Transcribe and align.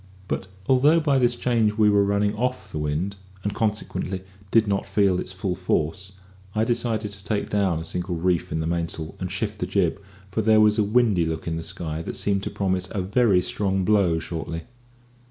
But 0.27 0.47
although 0.67 0.99
by 0.99 1.19
this 1.19 1.35
change 1.35 1.73
we 1.73 1.87
were 1.87 2.03
running 2.03 2.35
off 2.35 2.71
the 2.71 2.79
wind, 2.79 3.17
and 3.43 3.53
consequently 3.53 4.21
did 4.49 4.67
not 4.67 4.87
feel 4.87 5.19
its 5.19 5.31
full 5.31 5.53
force, 5.53 6.13
I 6.55 6.63
decided 6.63 7.11
to 7.11 7.23
take 7.23 7.51
down 7.51 7.77
a 7.77 7.85
single 7.85 8.15
reef 8.15 8.51
in 8.51 8.61
the 8.61 8.65
mainsail, 8.65 9.13
and 9.19 9.31
shift 9.31 9.59
the 9.59 9.67
jib; 9.67 10.01
for 10.31 10.41
there 10.41 10.59
was 10.59 10.79
a 10.79 10.83
windy 10.83 11.27
look 11.27 11.47
in 11.47 11.57
the 11.57 11.63
sky 11.63 12.01
that 12.01 12.15
seemed 12.15 12.41
to 12.41 12.49
promise 12.49 12.89
a 12.89 13.01
very 13.03 13.41
strong 13.41 13.85
blow 13.85 14.17
shortly. 14.17 14.63